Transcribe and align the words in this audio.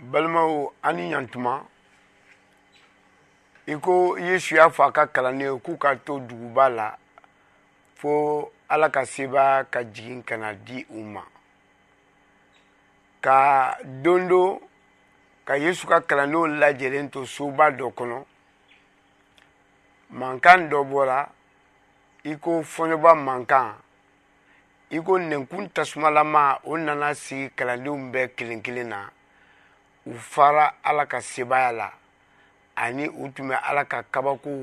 balimaw 0.00 0.72
ani 0.82 1.10
ɲantuma 1.10 1.64
i 3.66 3.74
ko 3.82 4.16
yesu 4.18 4.54
y'a 4.54 4.68
fɔ 4.70 4.82
a 4.88 4.92
ka 4.92 5.06
kalandenw 5.06 5.58
k'u 5.58 5.76
ka 5.78 5.96
to 6.04 6.20
duguba 6.20 6.68
la 6.68 6.98
fo 7.94 8.50
ala 8.68 8.90
ka 8.90 9.04
seba 9.04 9.64
ka 9.64 9.82
jigin 9.84 10.22
ka 10.22 10.36
na 10.36 10.54
di 10.54 10.86
u 10.90 11.02
ma 11.02 11.22
ka 13.24 13.76
don 13.82 14.28
do 14.28 14.60
ka 15.44 15.54
yesu 15.58 15.86
ka 15.86 16.00
kalandenw 16.00 16.46
lajɛlen 16.46 17.10
to 17.10 17.26
soba 17.26 17.70
dɔ 17.70 17.90
kɔnɔ 17.96 18.22
mankan 20.10 20.70
dɔ 20.70 20.78
bɔra 20.90 21.28
i 22.24 22.36
ko 22.38 22.62
fɔɲɔba 22.62 23.14
mankan 23.14 23.74
i 24.90 24.98
ko 25.02 25.18
nɛnkun 25.18 25.70
tasuma 25.74 26.10
lama 26.10 26.60
o 26.64 26.76
nana 26.76 27.14
sigi 27.14 27.50
kalandenw 27.56 28.12
bɛɛ 28.12 28.34
kelen 28.36 28.62
kelen 28.62 28.88
na 28.88 29.10
u 30.08 30.14
fara 30.18 30.72
ala 30.82 31.04
ka 31.06 31.20
sebaya 31.20 31.72
la 31.72 31.88
ani 32.84 33.04
u 33.22 33.28
tun 33.34 33.48
bɛ 33.50 33.56
ala 33.68 33.82
ka 33.92 33.98
kabakow 34.12 34.60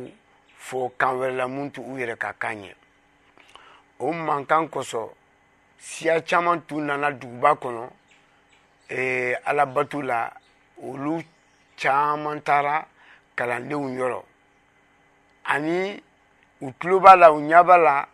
fɔ 0.66 0.80
kan 1.00 1.14
wɛrɛ 1.20 1.36
la 1.38 1.46
mun 1.48 1.70
tu 1.74 1.82
u 1.82 1.94
yɛrɛ 2.00 2.16
ka 2.24 2.32
kan 2.42 2.58
ye 2.64 2.74
o 4.00 4.08
mankan 4.12 4.68
kosɔn 4.74 5.08
siya 5.78 6.26
caman 6.30 6.60
tun 6.68 6.82
nana 6.88 7.10
duguba 7.20 7.52
kɔnɔ 7.62 7.86
ee 8.90 9.34
alabatu 9.50 10.02
la 10.04 10.34
olu 10.88 11.22
caman 11.80 12.40
taara 12.44 12.88
kalandenw 13.36 13.88
yɔrɔ 13.98 14.24
ani 15.46 16.02
u 16.62 16.72
tulo 16.80 17.00
b'a 17.00 17.16
la 17.16 17.30
u 17.32 17.40
ɲɛ 17.42 17.64
b'a 17.68 17.78
la 17.78 18.08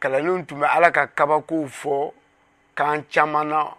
kalandenw 0.00 0.44
tun 0.48 0.58
bɛ 0.60 0.66
ala 0.66 0.90
ka 0.92 1.06
kabakow 1.06 1.66
fɔ 1.80 2.12
kan 2.74 3.06
caman 3.08 3.48
na 3.48 3.74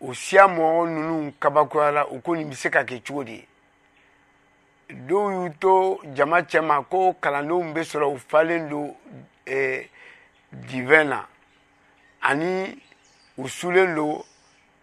o 0.00 0.12
siya 0.12 0.46
mɔgɔ 0.48 0.86
ninnu 0.88 1.32
kabakoyala 1.40 2.06
u 2.12 2.20
ko 2.20 2.34
nin 2.36 2.48
bɛ 2.50 2.54
se 2.54 2.68
ka 2.70 2.82
kɛ 2.88 3.00
cogo 3.06 3.24
di 3.24 3.42
dɔw 4.88 5.30
y'u 5.32 5.50
to 5.60 5.98
jama 6.14 6.42
cɛma 6.50 6.84
ko 6.90 7.14
kalandenw 7.20 7.72
bɛ 7.74 7.80
sɔrɔ 7.82 8.06
u 8.12 8.18
falen 8.18 8.68
don 8.68 8.96
eh, 9.46 9.88
divin 10.52 11.04
na 11.08 11.26
ani 12.20 12.76
u 13.38 13.48
sulen 13.48 13.94
don 13.94 14.22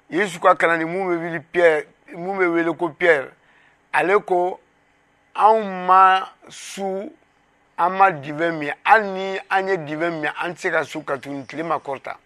yesu 0.10 0.40
ka 0.40 0.56
kalanden 0.56 0.90
mun 0.90 1.08
bɛ 1.14 1.16
wele 1.22 1.40
piyɛri 1.40 1.88
mun 2.18 2.38
bɛ 2.40 2.46
wele 2.54 2.74
ko 2.76 2.90
piyɛri 2.90 3.30
ale 3.94 4.18
ko 4.26 4.60
anw 5.36 5.62
ma 5.88 6.28
su 6.50 6.88
an 7.78 7.90
ma 7.94 8.10
divin 8.10 8.54
min 8.60 8.74
hali 8.84 9.10
ni 9.12 9.40
an 9.50 9.68
ye 9.68 9.78
divin 9.78 10.22
min 10.22 10.32
an 10.42 10.54
tɛ 10.54 10.58
se 10.58 10.70
ka 10.72 10.84
su 10.84 11.04
ka 11.06 11.18
tugu 11.20 11.36
ni 11.36 11.46
tile 11.46 11.64
ma 11.64 11.78
kɔrɔta 11.78 12.18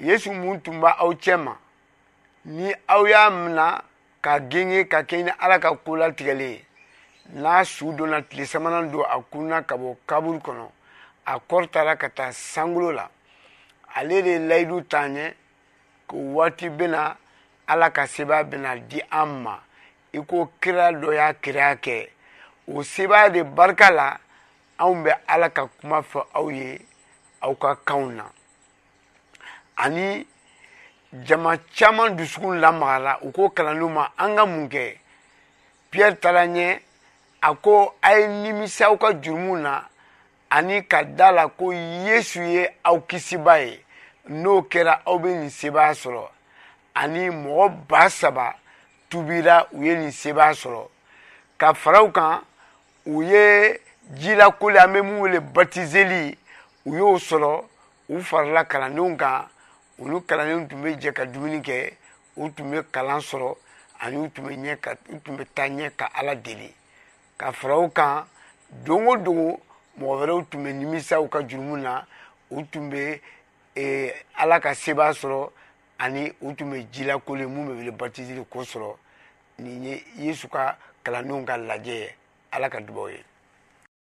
yesu 0.00 0.30
mun 0.32 0.60
tun 0.60 0.80
ba 0.82 0.90
aw 1.00 1.10
cɛ 1.22 1.36
ma 1.44 1.56
ni 2.44 2.72
aw 2.86 3.02
y'a 3.06 3.30
mina 3.30 3.84
ka 4.24 4.32
genge 4.50 4.88
ka 4.92 5.00
kɛɲɛ 5.08 5.22
ni 5.24 5.30
ala 5.44 5.58
ka 5.60 5.70
ko 5.84 5.94
latigɛlen 5.96 6.50
ye 6.52 6.66
n'a 7.40 7.64
su 7.64 7.92
donna 7.96 8.22
tile 8.22 8.44
samanan 8.44 8.90
don 8.92 9.02
a 9.02 9.16
kunna 9.30 9.62
ka 9.62 9.76
bɔ 9.76 9.96
kaburu 10.06 10.38
kɔnɔ 10.40 10.68
a 11.24 11.34
kɔrɔtara 11.48 11.96
ka 11.98 12.08
taa 12.10 12.30
sankolo 12.32 12.92
la 12.92 13.08
ale 13.94 14.22
de 14.22 14.28
ye 14.30 14.38
layidu 14.38 14.82
t'an 14.88 15.14
ɲɛ 15.16 15.34
ko 16.06 16.16
waati 16.36 16.68
bɛna 16.68 17.16
ala 17.66 17.90
ka 17.90 18.04
sebaya 18.06 18.44
bɛna 18.44 18.76
di 18.88 19.00
an 19.10 19.42
ma 19.42 19.60
i 20.12 20.20
ko 20.20 20.52
kira 20.60 20.92
dɔ 20.92 21.14
y'a 21.14 21.32
kira 21.40 21.74
kɛ 21.80 22.08
o 22.68 22.82
sebaya 22.82 23.30
de 23.32 23.42
barika 23.42 23.90
la 23.90 24.18
anw 24.78 25.04
bɛ 25.04 25.20
ala 25.26 25.48
ka 25.50 25.66
kuma 25.80 26.02
fɔ 26.02 26.26
aw 26.34 26.48
ye 26.50 26.84
aw 27.40 27.54
ka 27.56 27.74
kanw 27.76 28.10
na 28.12 28.28
ani 29.76 30.26
jama 31.12 31.58
caman 31.74 32.16
dusukun 32.18 32.56
lamagara 32.60 33.18
u 33.22 33.32
ko 33.32 33.50
kalandenw 33.50 33.88
ma 33.88 34.06
an 34.18 34.36
ka 34.36 34.44
mun 34.46 34.68
kɛ 34.72 34.86
piyɛri 35.90 36.16
taara 36.20 36.42
ɲɛ 36.54 36.80
a 37.40 37.50
ko 37.62 37.94
a 38.00 38.10
ye 38.18 38.26
nimisa 38.28 38.86
aw 38.86 38.96
ka 38.98 39.12
jurumu 39.22 39.56
na 39.56 39.84
ani 40.50 40.82
ka 40.86 41.02
da 41.04 41.30
la 41.32 41.48
ko 41.48 41.70
yesu 41.72 42.42
ye 42.42 42.68
aw 42.84 42.98
kisiba 43.08 43.58
ye 43.58 43.84
n'o 44.28 44.62
kɛra 44.66 45.02
aw 45.04 45.18
bɛ 45.18 45.28
nin 45.36 45.50
sebaaya 45.50 45.92
sɔrɔ 45.94 46.24
ani 46.94 47.28
mɔgɔ 47.28 47.68
ba 47.88 48.08
saba 48.10 48.54
tubira 49.08 49.68
u 49.72 49.82
ye 49.84 49.94
nin 49.96 50.10
sebaaya 50.12 50.52
sɔrɔ 50.54 50.88
ka 51.58 51.72
fara 51.74 52.02
u 52.02 52.12
kan 52.12 52.40
u 53.06 53.22
ye 53.22 53.78
jilakoli 54.14 54.78
an 54.78 54.92
bɛ 54.92 55.02
mun 55.04 55.20
wele 55.20 55.40
batizeli 55.40 56.36
u 56.86 56.96
y'o 56.96 57.18
sɔrɔ 57.18 57.64
u 58.08 58.20
farala 58.22 58.64
kalandenw 58.64 59.16
kan 59.16 59.46
olu 60.02 60.20
kalandenw 60.26 60.68
tun 60.68 60.82
bɛ 60.82 60.90
jɛ 61.02 61.10
ka 61.16 61.24
dumuni 61.24 61.62
kɛ 61.62 61.94
u 62.36 62.48
tun 62.54 62.70
bɛ 62.70 62.82
kalan 62.90 63.20
sɔrɔ 63.20 63.56
ani 64.00 64.16
u 64.16 64.30
tun 64.30 64.44
bɛ 64.44 64.56
ɲɛ 64.62 64.80
ka 64.80 64.90
u 65.12 65.20
tun 65.24 65.36
bɛ 65.38 65.46
taa 65.54 65.68
ɲɛ 65.68 65.90
ka 65.96 66.06
ala 66.14 66.34
deli 66.36 66.74
ka 67.36 67.50
fara 67.52 67.78
u 67.80 67.88
kan 67.90 68.26
don 68.84 69.06
o 69.08 69.16
don 69.16 69.58
mɔgɔ 69.98 70.16
wɛrɛw 70.20 70.48
tun 70.50 70.64
bɛ 70.64 70.72
nimisa 70.72 71.20
u 71.20 71.28
ka 71.28 71.40
jurumu 71.48 71.78
na 71.78 72.04
u 72.50 72.62
tun 72.70 72.90
bɛ 72.90 73.20
eh, 73.74 74.12
ala 74.36 74.60
ka 74.60 74.70
sebaa 74.74 75.12
sɔrɔ 75.12 75.50
ani 75.98 76.30
u 76.42 76.54
tun 76.54 76.72
bɛ 76.72 76.86
jilakole 76.92 77.46
mun 77.48 77.68
bɛ 77.72 77.76
wele 77.78 77.90
batizili 77.92 78.44
ko 78.50 78.58
sɔrɔ 78.60 78.96
nin 79.58 79.82
ye 79.84 80.04
yesu 80.16 80.48
ka 80.48 80.76
kalandenw 81.02 81.46
ka 81.46 81.56
lajɛ 81.56 81.86
ye 81.88 82.14
ala 82.52 82.68
ka 82.68 82.80
dubaw 82.82 83.08
ye 83.12 83.24